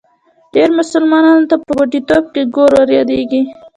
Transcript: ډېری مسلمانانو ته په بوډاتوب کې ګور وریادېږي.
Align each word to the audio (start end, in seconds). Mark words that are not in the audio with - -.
ډېری 0.53 0.73
مسلمانانو 0.79 1.47
ته 1.49 1.55
په 1.63 1.71
بوډاتوب 1.77 2.23
کې 2.33 2.43
ګور 2.55 2.71
وریادېږي. 2.75 3.41